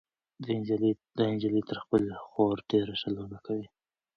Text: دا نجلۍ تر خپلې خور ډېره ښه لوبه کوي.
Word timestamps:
دا 1.17 1.23
نجلۍ 1.33 1.61
تر 1.69 1.77
خپلې 1.83 2.11
خور 2.27 2.57
ډېره 2.69 2.93
ښه 2.99 3.09
لوبه 3.15 3.37
کوي. 3.45 3.67